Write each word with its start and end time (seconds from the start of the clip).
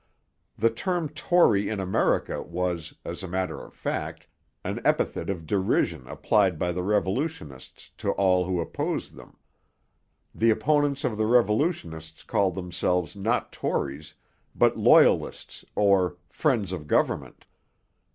The 0.57 0.71
term 0.71 1.09
Tory 1.09 1.69
in 1.69 1.79
America 1.79 2.41
was, 2.41 2.95
as 3.05 3.21
a 3.21 3.27
matter 3.27 3.61
of 3.63 3.75
fact, 3.75 4.25
an 4.63 4.81
epithet 4.83 5.29
of 5.29 5.45
derision 5.45 6.07
applied 6.07 6.57
by 6.57 6.71
the 6.71 6.81
revolutionists 6.81 7.91
to 7.99 8.09
all 8.13 8.45
who 8.45 8.59
opposed 8.59 9.13
them. 9.13 9.37
The 10.33 10.49
opponents 10.49 11.03
of 11.03 11.17
the 11.17 11.27
revolutionists 11.27 12.23
called 12.23 12.55
themselves 12.55 13.15
not 13.15 13.51
Tories, 13.53 14.15
but 14.55 14.75
Loyalists 14.75 15.63
or 15.75 16.17
'friends 16.29 16.73
of 16.73 16.87
government.' 16.87 17.45